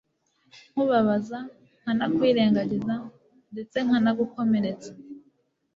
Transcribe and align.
nkubabaza 0.71 1.37
nkanakwirengagiza 1.81 2.93
ndetse 3.51 3.77
nkanagukomeretsa 3.85 4.91